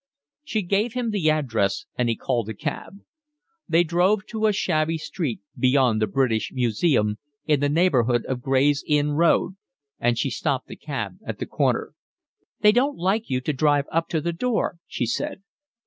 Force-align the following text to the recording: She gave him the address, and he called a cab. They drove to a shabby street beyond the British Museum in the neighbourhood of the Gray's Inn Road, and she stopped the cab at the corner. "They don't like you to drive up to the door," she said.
She 0.43 0.63
gave 0.63 0.93
him 0.93 1.11
the 1.11 1.29
address, 1.29 1.85
and 1.95 2.09
he 2.09 2.15
called 2.15 2.49
a 2.49 2.55
cab. 2.55 3.01
They 3.69 3.83
drove 3.83 4.25
to 4.31 4.47
a 4.47 4.51
shabby 4.51 4.97
street 4.97 5.41
beyond 5.55 6.01
the 6.01 6.07
British 6.07 6.51
Museum 6.51 7.19
in 7.45 7.59
the 7.59 7.69
neighbourhood 7.69 8.25
of 8.25 8.39
the 8.41 8.45
Gray's 8.45 8.83
Inn 8.87 9.11
Road, 9.11 9.57
and 9.99 10.17
she 10.17 10.31
stopped 10.31 10.65
the 10.65 10.75
cab 10.75 11.19
at 11.23 11.37
the 11.37 11.45
corner. 11.45 11.93
"They 12.61 12.71
don't 12.71 12.97
like 12.97 13.29
you 13.29 13.41
to 13.41 13.53
drive 13.53 13.85
up 13.91 14.09
to 14.09 14.19
the 14.21 14.33
door," 14.33 14.79
she 14.87 15.05
said. 15.05 15.43